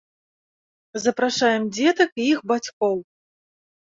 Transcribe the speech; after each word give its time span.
Запрашаем 1.03 1.67
дзетак 1.75 2.11
і 2.23 2.27
іх 2.31 2.39
бацькоў! 2.53 2.97